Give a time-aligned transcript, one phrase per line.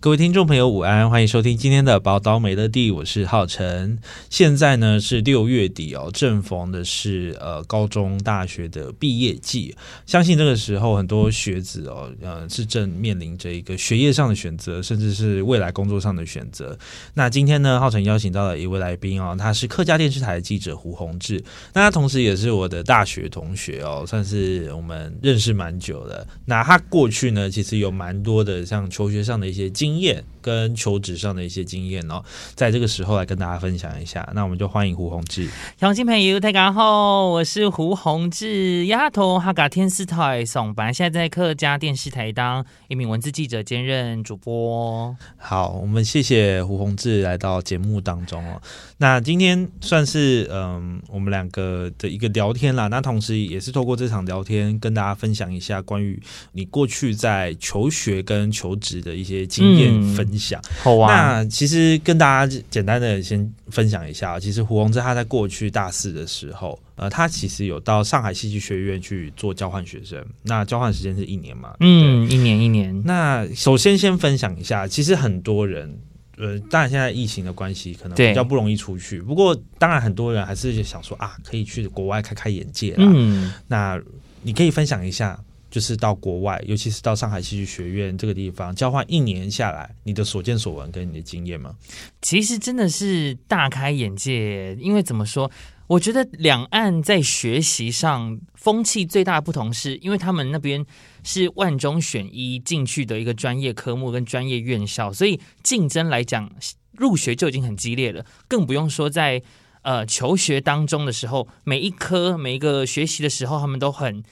[0.00, 1.10] 各位听众朋友，午安！
[1.10, 3.98] 欢迎收听今天的宝岛美乐地，我是浩辰。
[4.30, 16.78] 现在呢是六月底哦，正逢的是呃高中大学的毕业季，相信这个时候很多学子哦，呃是正面临着一个学业上的选择，甚至是未来工作上的选择。
[17.12, 21.44] 那今天呢，浩辰邀请到了一位来宾哦，他是客家电视台的记者胡宏志，
[21.74, 26.26] 那他同时也是我的大学同学哦，算是我们认识蛮久的。
[26.46, 29.89] 那他过去呢，其实有蛮多的像求学上的一些经。
[29.90, 32.22] 经验跟求职上的一些经验哦，
[32.54, 34.26] 在这个时候来跟大家分享一下。
[34.34, 35.48] 那我们就欢迎胡宏志。
[35.80, 45.14] 乡亲朋友大家好，我是胡宏志，丫头哈嘎天视台上班，现在在客家电视台当一名文字记者兼任主播。
[45.36, 48.62] 好，我们谢谢胡宏志来到节目当中哦。
[48.98, 52.86] 那今天算是嗯，我们两个的一个聊天啦。
[52.86, 59.79] 那同时也是透过这场聊天，跟大家分享一下关于你过去在求学跟求职的一些经验。
[59.88, 61.14] 嗯分享好啊。
[61.14, 70.24] 那其实跟大家简单的先分享一下，其实胡宏志他在过去大四的时候，呃，他其实有到上海戏剧学院去做交换学生。
[70.42, 71.74] 那交换时间是一年嘛？
[71.80, 73.02] 嗯，一年一年。
[73.04, 75.98] 那首先先分享一下，其实很多人，
[76.36, 79.20] 呃，当然现在疫情的关系，可能比较不容易出去。
[79.20, 83.04] 不过，当然很多人还是想说啊，可以去国外开开眼界啦。
[83.06, 84.00] 嗯，那
[84.42, 85.38] 你可以分享一下。
[85.70, 91.76] 就是到国外，尤其是到上海戏剧学院这个地方交换一年下来，你的所见所闻跟你的经验吗？
[92.20, 95.50] 其实真的是大开眼界，因为怎么说？
[95.86, 100.84] 我觉得两岸在学习上风气最大的不同是，因为他们那边
[101.24, 106.50] 是万中选一进去的一个专业科目跟专业院校，所以竞争来讲
[106.92, 109.42] 入学就已经很激烈了，更不用说在
[109.82, 114.22] 呃求学当中的时候，每一科每一个学习的时候，他们都很。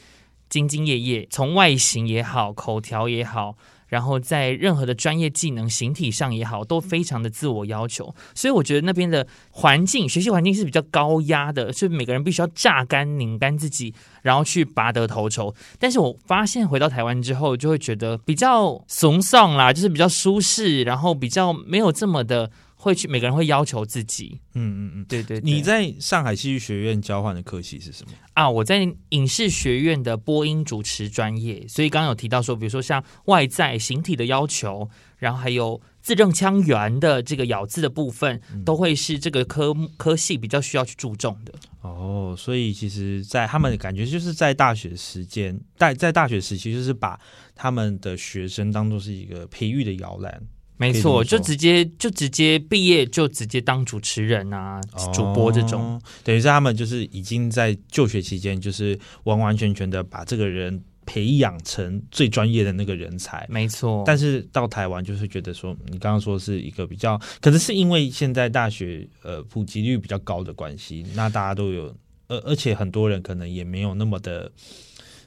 [0.51, 3.57] 兢兢业业，从外形也好，口条也好，
[3.89, 8.15] 然后在任何的专业技能、形体上也好，都非常的自我要求。
[8.35, 15.55] 所以我觉得那边的环境，学习环境是比较高压的，所以每个人必须要榨干、拧干自己，然后去拔得头筹。
[15.79, 22.51] 但是我发现回到台湾之后，就会觉得比较松散啦，就是比较舒适，然后比较没有这么的。
[22.81, 25.45] 会去每个人会要求自己，嗯嗯嗯，对，对对。
[25.45, 28.49] 你在上海戏剧学院交换的科系是什么啊？
[28.49, 41.53] 我在影视学院的播音主持专业，所以刚刚有提到说，比如说像外在形体的要求，然后还有字正腔圆的这个咬字的部分，嗯、都会是这个科科系比较需要去注重的。
[41.81, 47.19] 哦，所以其实，在他们的感觉就是在大学时间，在在大学时期，就是把
[47.57, 50.41] 他们的学生当做是一个培育的摇篮。
[50.79, 63.45] 没错，就直接就直接毕业就直接当主持人啊，哦、主播这种，等于是他们就是已经在就学期间，就是完完全全的把这个人培养成最专业的那个人才。
[63.51, 71.93] 没错，但是到台湾就是觉得说，你刚刚说是一个比较，可能是因为现在大学呃普及率比较高的关系，那大家都有，
[72.29, 74.53] 而而且很多人可能也没有那么的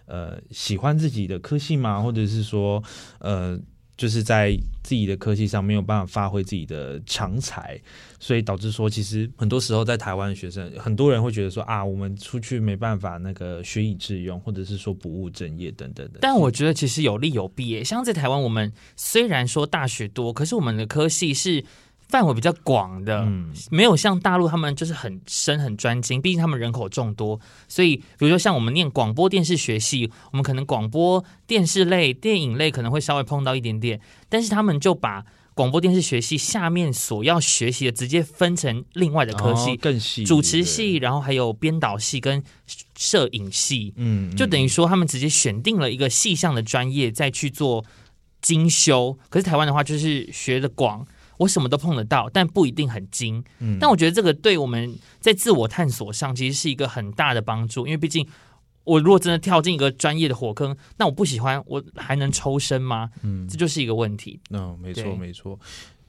[0.05, 2.81] 呃喜欢自己的科系嘛，或者是说
[3.19, 3.59] 呃。
[4.01, 7.79] 就是在自己的科技上没有办法发挥自己的长才，
[8.19, 16.17] 所以导致说，其实很多时候在台湾的学生，很多人会觉得说啊，我们出去没办法那个学以致用，或者是说不务正业等等的。
[16.19, 21.63] 但我觉得其实有利有弊，像在台湾，我们虽然说大学多，可是我们的科系是。
[22.11, 27.39] 范围比较广的，嗯，没有像大陆他们就是很深很专精，毕竟他们人口众多，
[27.69, 42.43] 所以比如说像我们念广播电视学系，我们可能广播电视类、电影类可能会稍微碰到一点点，但是他们就把广播电视学系下面所要学习的直接分成另外的科系，哦、更细，主持系，然后还有编导系跟
[42.97, 47.85] 摄影系，嗯，就等于说他们直接选定了一个细项的专业再去做
[48.41, 49.17] 精修。
[49.29, 51.07] 可是台湾的话就是学的广。
[51.41, 53.43] 我什么都碰得到，但不一定很精。
[53.59, 58.27] 嗯，但我觉得这个对我们在自我探索上其实是一个很大的帮助，因为毕竟
[58.83, 63.09] 我如果真的跳进一个专业的火坑，那我不喜欢，我还能抽身吗？
[63.23, 64.39] 嗯，这就是一个问题。
[64.51, 65.59] 嗯，没错，没错，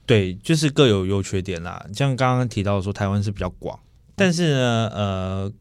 [0.05, 1.83] 对，就是各有优缺点啦。
[1.95, 3.79] 像刚刚提到说，台湾是比较广，
[4.15, 5.53] 但是呢，呃，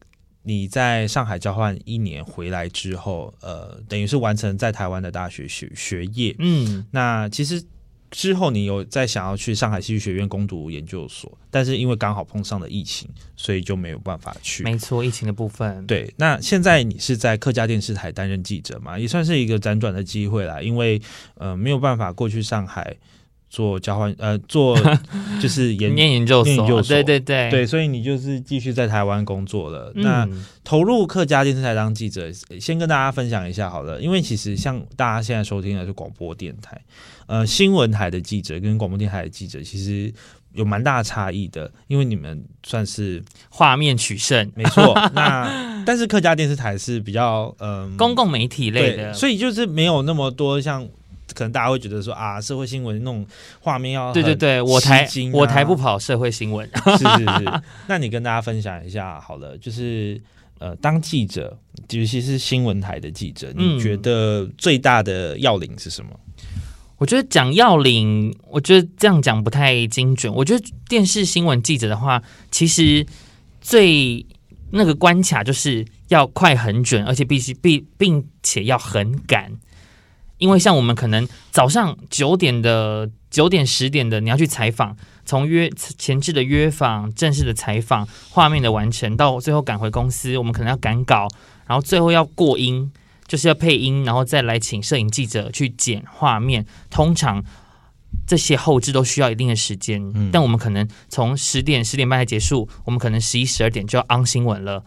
[0.42, 6.36] 你在上海交换一年回来之后，呃，等于是完成在台湾的大学学学业。
[6.38, 7.64] 嗯，那其实。
[8.12, 14.62] 之后你有再想要去上海戏剧学院攻读研究所，但是因为刚好碰上了疫情，所以就没有办法去。
[14.62, 15.84] 没错，疫情的部分。
[15.86, 18.98] 对，那现在你是在客家电视台担任记者嘛？
[18.98, 21.00] 也算是一个辗转的机会啦，因为
[21.34, 22.94] 呃没有办法过去上海
[23.52, 24.74] 做交换，呃做
[25.38, 29.92] 就是研 念研究所，研究所，对对对对，所以你就是继续在台湾工作了。
[29.94, 30.26] 嗯、那
[30.64, 36.80] 投入客家电视台当记者，先跟大家分享一下好了，因为其实像大家现在收听的是广播电台。
[37.26, 40.10] 呃，新闻台的记者跟广播电台的记者其实
[40.54, 44.94] 有蛮大差异的，因为你们算是画面取胜，没错。
[45.12, 50.88] 那但是客家电视台是比较嗯、呃、公共媒体类的，所以就是没有那么多像
[51.42, 53.26] 可能大家会觉得说啊，社会新闻那种
[53.60, 57.62] 画面要、啊、对对对，我台我台不跑社会新闻，是是是。
[57.88, 60.20] 那你跟大家分享一下好了，就是
[60.58, 61.58] 呃，当记者，
[61.90, 66.10] 尤其是新闻台的记者，你觉得最大的要领是什么？
[66.12, 66.18] 嗯
[66.98, 70.32] 我觉得讲要领，我觉得这样讲不太精准。
[70.32, 72.22] 我觉得电视新闻记者的话，
[72.52, 73.04] 其实
[73.60, 74.24] 最
[74.70, 79.50] 那个关卡就是要快很准，而且必须并并且要很赶。
[80.42, 91.28] 因为像我们可能早上九点的九点十点的，你要去采访，从约前置的约访、正式的采访、画面的完成，到最后赶回公司，我们可能要赶稿，
[91.68, 92.92] 然后最后要过音。
[93.28, 96.66] 就是要配音，然后再来请摄影记者去剪画面。
[96.90, 97.42] 通常
[98.26, 104.84] 这些后置都需要一定的时间，但我们可能从十点十点半才结束，我们可能十一十二点就要 on 新闻了。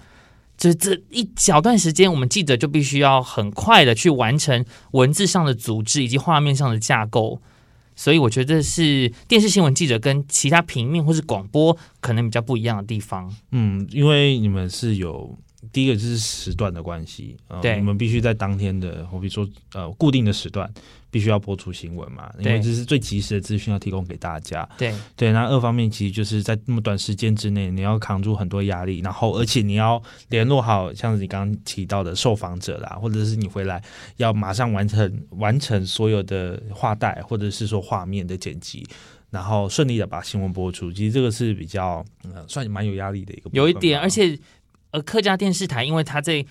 [0.57, 7.42] 就是这一小段时间，我们记者就必须要很快的去完成文字上的组织以及画面上的架构。
[7.96, 13.34] 所以我觉得是电视新闻记者跟其他平面或是广播可能比较不一样的地方。
[13.52, 15.38] 嗯，因为你们是有。
[15.74, 20.72] 第一个就是时段的关系，呃，对，你们必须在当天的，我比如说呃固定的时段，
[21.15, 24.67] 必须要播出新闻嘛，因为这是最及时的资讯要提供给大家。
[24.77, 33.81] 对对，那二方面其实就是在那么短时间之内，你要扛住很多压力，然后而且你要联络好，像你刚刚提到的受访者啦，或者是你回来
[34.17, 38.85] 要马上完成完成所有的画带，或者是说画面的剪辑，
[39.29, 40.91] 然后顺利的把新闻播出。
[40.91, 44.38] 其实这个是比较，呃，算蛮有压力的一个，有一点，而且。
[44.91, 46.45] 呃客家电视台，因为它在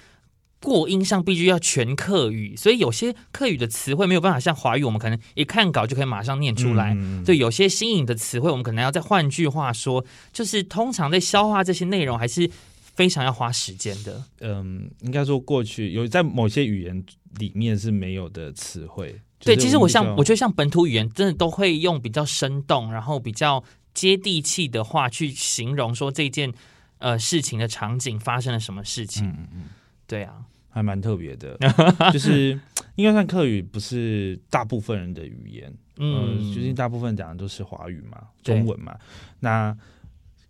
[0.65, 6.95] 过音上必须要全客语，所以有些客语的词汇没有办法像华语，我们可能一看稿就可以马上念出来。
[6.97, 12.51] 嗯，对，有些新颖的词汇，我们可能要再换句话说，就是通常在消化这些内容还是
[12.95, 14.25] 非常要花时间的。
[14.41, 17.05] 嗯，应该说过去有在某些语言
[17.39, 19.21] 里面是没有的词汇。
[19.39, 23.63] 对，其实我像我觉得像本土语言，真的都会用比较生动，然后比较
[23.93, 26.53] 接地气的话去形容说这件。
[26.99, 29.27] 呃，事情的场景发生了什么事情？
[29.27, 29.63] 嗯嗯，
[30.07, 30.37] 对啊，
[30.75, 31.57] 还蛮特别的，
[32.13, 32.59] 就是
[32.97, 35.73] 应该算客语，不是大部分人的语言。
[35.99, 38.97] 嗯、呃，就是大部分讲的都是华语嘛，中文嘛。
[39.39, 39.77] 那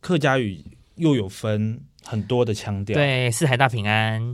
[0.00, 0.64] 客家语
[0.96, 4.32] 又有分很多的腔调，对，四海大平安，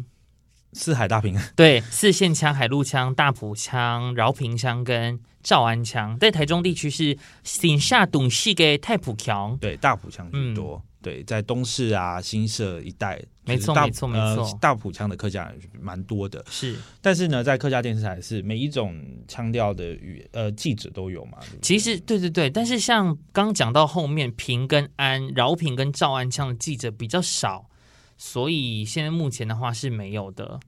[0.75, 10.81] 四海大平安，对，四线腔、海陆腔、大埔腔、饶平腔跟诏安腔，在台中地区是省下东西的太埔腔，对，大埔腔居多。
[10.84, 16.44] 嗯对，在东市啊、新社一带，没错，没错，没错，大埔腔的客家人蛮多的。
[16.50, 21.38] 是，但是呢，在客家电视台是每一种腔调的语呃记者都有嘛？
[21.41, 27.69] 对对其实，对对对，但是像刚讲到后面平跟安、饶平跟赵安腔的记者比较少，
[28.16, 30.61] 所以现在目前的话是没有的。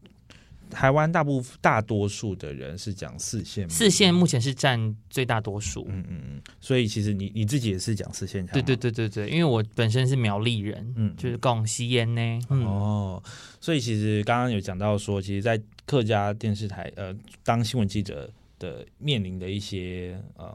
[0.72, 5.86] 台湾大部分大多数的人是讲四线，四线目前是占最大多数。
[5.90, 8.54] 嗯嗯嗯，所以其实你你自己也是讲四线腔。
[8.54, 12.40] 对对对对对，因为我本身是苗栗人，嗯，就是广西烟呢。
[12.48, 13.22] 嗯、哦，
[13.60, 17.14] 所以其实刚刚有讲到说，其实，在客家电视台呃
[17.44, 20.52] 当新闻记者的面临的一些呃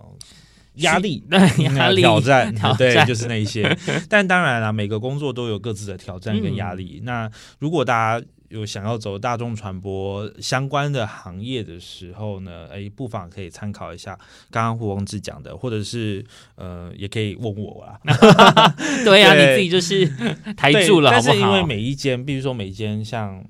[0.76, 3.78] 压力、 压力挑战，挑战对，就是那一些。
[4.10, 7.00] 但当然了，每个工作都有各自的挑战跟压力。
[7.02, 14.18] 嗯、那如果大家有想要走大众传播相关的行业的时候呢，哎，不妨可以参考一下
[14.50, 16.26] 刚刚胡宏志讲的，或者是
[16.56, 18.00] 呃，也可以问我啊。
[19.04, 20.08] 对呀、啊， 你自己就是
[20.56, 21.24] 台柱了，好好？
[21.26, 23.44] 但是因为每一间，比如说每一间像。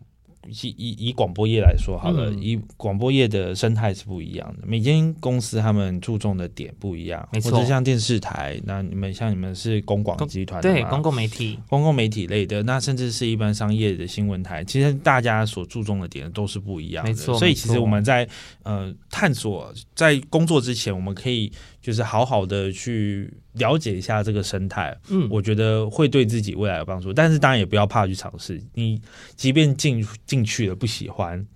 [0.49, 7.51] 以以以广播业来说好了，嗯、以广播业的生态是不一样的，每间公司他们注重的点不一样，没错。
[7.51, 17.37] 或者像电视台，那你们像你们是公广集团，对，公共媒体，公共媒体类的，那甚至是一般商业的新闻台，其实大家所注重的点都是不一样的，没错。
[17.37, 18.27] 所以其实我们在
[18.63, 21.51] 呃探索在工作之前，我们可以。
[21.87, 27.13] 就是好好的去了解一下这个生态，嗯，我觉得会对自己未来有帮助。
[27.13, 29.01] 但是当然也不要怕去尝试，你
[29.37, 31.47] 即便进进去了不喜欢，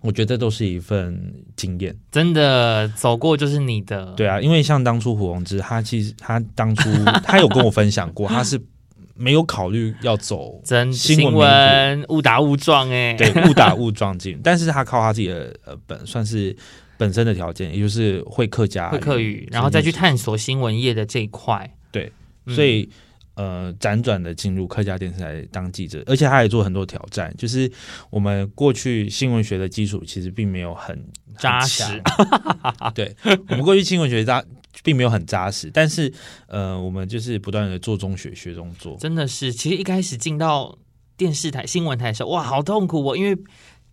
[0.00, 1.94] 我觉得都是一份经验。
[2.10, 4.14] 真的走过就是你的。
[4.14, 6.88] 对啊，因为像当初胡宏之，他其实他当初
[7.22, 8.58] 他有跟我分享过，他是
[9.14, 16.56] 没有考虑要走 真新闻闻，误打误撞哎、欸，对，误打误撞进， 但是他靠他自己的呃本算是
[16.96, 21.74] 本身的条件，也就是会客家会客语，然后再去探索新闻业的这一块。
[21.90, 22.12] 对，
[22.48, 22.82] 所以。
[22.82, 22.90] 嗯
[23.36, 27.34] 呃，辗转的进入客家电视台当记者，而且他也做很多挑战。
[27.36, 27.68] 就是
[28.08, 31.04] 我们过去新闻学的基础其实并没有很
[31.36, 32.00] 扎实，
[32.94, 33.12] 对，
[33.48, 34.40] 我们过去新闻学扎
[34.84, 36.12] 并没有很扎实，但是
[36.46, 38.96] 呃，我们就是不断的做中学，学中做。
[38.98, 40.78] 真的是，其实一开始进到
[41.16, 43.36] 电视台、新闻台的时候，哇，好痛苦哦，因为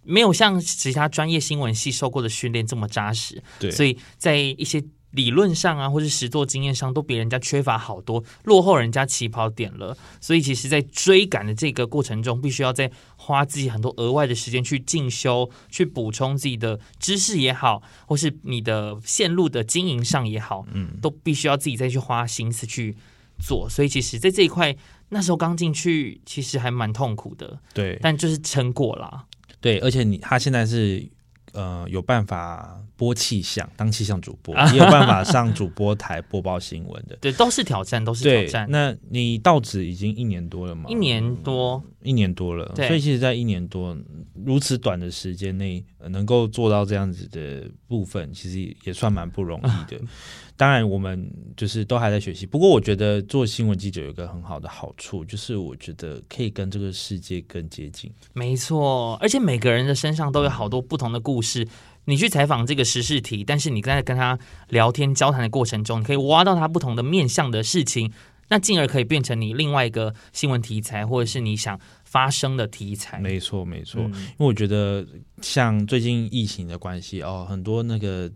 [0.04, 3.42] 没有像其他专业新闻系受过的训练这么扎实。
[3.60, 4.84] 对，所以在一些。
[5.12, 9.94] 理论上啊，或是实作经验上，都比人家缺乏好多，落后人家起跑点了。
[10.22, 22.96] 所以，其实，在追赶的这个过程中，必须要再花自己很多额外的时间去进修，去补充自己的知识也好，或是你的线路的经营上也好，嗯，都必须要自己再去花心思去
[23.38, 23.68] 做。
[23.70, 24.74] 所以，其实，在这一块，
[25.10, 27.60] 那时候刚进去，其实还蛮痛苦的。
[27.74, 29.26] 对，但就是撑过了。
[29.62, 31.08] 对，而且你他现在是
[31.54, 32.78] 呃有办法。
[33.02, 38.68] 播气象，当气象主播 也有办法上主播台播报新闻的，对，都是挑战，都是挑战。
[38.70, 40.88] 那你到职已经一年多了吗？
[40.88, 42.74] 一年多，一年多了。
[42.76, 43.98] 所以其实，在一年多
[44.46, 50.00] 如此短的时间内，能够做到这样子的部分，其实也算蛮不容易的。
[50.58, 51.28] 当然，我们
[51.58, 52.46] 就是都还在学习。
[52.46, 58.12] 不过，我觉得做新闻记者有一个很好的好处，就是我觉得可以跟这个世界更接近。
[58.34, 61.68] 没错，而且每个人的身上都有好多不同的故事。
[62.06, 64.38] 你去采访这个时事题，但是你在跟他
[64.70, 68.12] 聊天交谈的过程中，你可以挖到他不同的面向的事情，
[68.52, 73.18] 那进而可以变成你另外一个新闻题材，或者是你想发生的题材。
[73.18, 74.02] 没错，没错。
[74.02, 75.08] 嗯，因为我觉得
[75.42, 78.30] 像最近疫情的关系哦，很多那个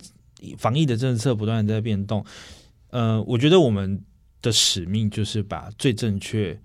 [0.57, 2.25] 防疫的政策不断在变动。
[2.91, 4.01] 呃，我觉得我们
[4.41, 6.57] 的使命就是把最正确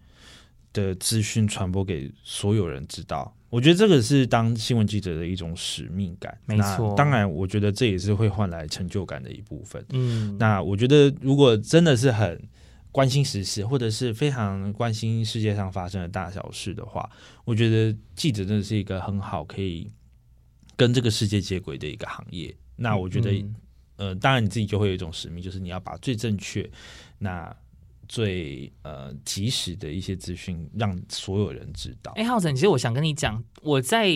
[0.73, 3.35] 的资讯传播给所有人知道。
[3.49, 6.95] 我觉得这个是当新闻记者的一种使命感，没错。
[6.97, 9.85] 当然，我觉得这也是会换来成就感的一部分。
[9.89, 12.41] 嗯，那我觉得如果真的是很
[12.93, 17.09] 关心时事，或者是非常关心世界上发生的大小事的话，
[17.45, 19.91] 我觉得记者真的是一个很好可以
[20.77, 22.55] 跟这个世界接轨的一个行业。
[22.77, 23.55] 那我觉得，嗯，
[23.97, 26.71] 呃，当然你自己就会有一种使命，就是你要把最正确
[27.19, 27.55] 那。
[28.13, 32.11] 最呃及时的一些资讯，让所有人知道。
[32.17, 34.09] 哎，浩辰，其实我想跟你讲，我在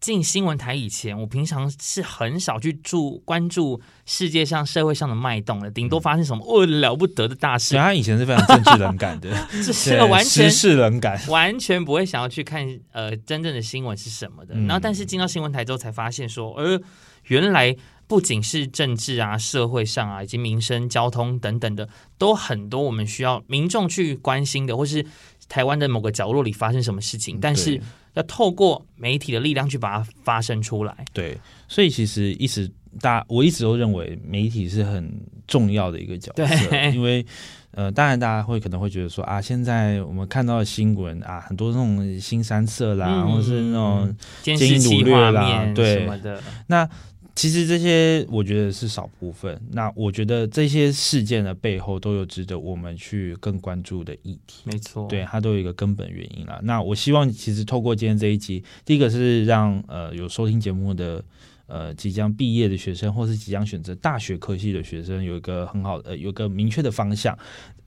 [0.00, 7.74] 进新闻台以前，我平常是很少去注关注世界上、社会上的脉动的，顶多发生什么哦了不得的大事。
[7.74, 9.30] 他以前是非常政治冷感的，
[9.64, 14.54] 这是完全是冷感，完全不会想要去看呃真正的新闻是什么的。
[14.54, 16.80] 嗯、然后，但是进到新闻台之后，才发现说，呃，
[17.24, 17.76] 原来。
[18.06, 25.06] 不仅是政治啊、社会上啊，以及民生、交通等等的，都很多我们需要民众去关心的，或是
[25.48, 27.80] 台湾的某个角落里发生什么事情，但是
[28.14, 30.94] 要透过媒体的力量去把它发生出来。
[31.12, 32.70] 对，所以其实一直
[33.00, 35.12] 大，我一直都认为媒体是很
[35.46, 37.24] 重要的一个角色，对因为
[37.72, 46.88] 呃，当然大家会可能会觉得说啊，现在我们看到的新闻啊，很多那种新三色啦，嗯、或是那种监视器画面对什么的，那。
[47.34, 54.62] 其实这些我觉得是少部分，那我觉得这些事件的背后都有值得我们去更关注的议题。
[54.64, 56.60] 没错，对，它都有一个根本原因啦。
[56.62, 61.24] 那我希望其实透过今天这一集，第一个是让呃有收听节目的
[61.66, 67.36] 呃即将毕业的学生，或是即将选择大学科系的学生，有一个很好的呃有一个明确的方向。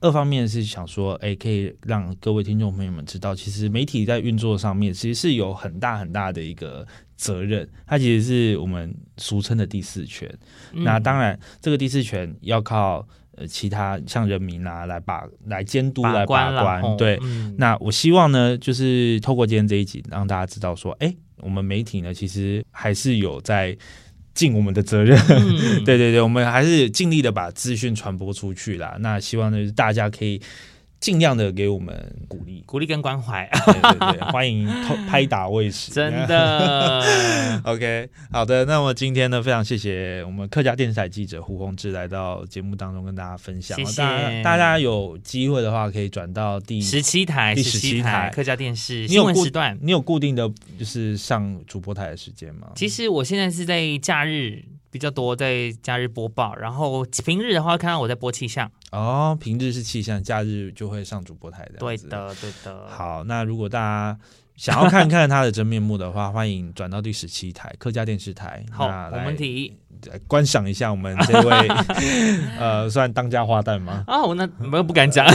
[0.00, 6.86] 二方面是想说，哎，可以让各位听众朋友们知道，其实媒体在运作上面其实是有很大很大的一个。
[7.18, 10.32] 责任，它其实是我们俗称的第四权。
[10.72, 16.96] 嗯、那当然，这个第四权要靠呃其他像人民啊来把来监督来把关。
[16.96, 23.76] 对，嗯、那我希望呢，就是透过今天这一集，让大家知道说，哎，我们媒体呢其实还是有在
[24.34, 25.18] 尽我们的责任。
[25.28, 28.96] 嗯、 对对对，我们还是尽力的把资讯传播出去啦。
[29.00, 30.40] 那希望呢，大家可以。
[31.00, 31.94] 尽量的给我们
[32.26, 34.66] 鼓励、鼓励跟关怀，对对对， 欢迎
[35.06, 37.04] 拍打卫视，真的。
[37.64, 43.78] OK，好的，那么今天呢，非常谢谢我们客家电视台记者胡宏志来到节目当中跟大家分享。
[43.78, 49.78] 谢谢大家，大家有机会的话可以转到第十七台、第十七台客家电视新闻时段。
[49.80, 52.72] 你有固定的就是上主播台的时间吗？
[52.74, 54.64] 其实我现在是在假日。
[54.90, 58.72] 比较多在假日播报，然后平日的话看到我在播气象。
[58.90, 61.78] 哦，平日是气象，假日就会上主播台的。
[61.78, 62.86] 对的，对的。
[62.88, 64.18] 好，那如果大家
[64.56, 68.64] 想要看看他的真面目的话， 欢迎转到第十七台客家电视台。
[68.70, 69.76] 好，我们提
[70.26, 71.68] 观赏一下我们这位
[72.58, 74.04] 呃，算当家花旦吗？
[74.06, 75.26] 啊，我那没有不敢讲，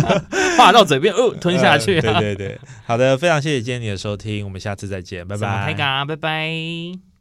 [0.56, 2.20] 话到嘴边哦，吞下去、啊呃。
[2.20, 5.74] 对对对，好的，非常谢谢今天你的收听，我们下次再见，拜拜。
[6.06, 7.11] 拜拜。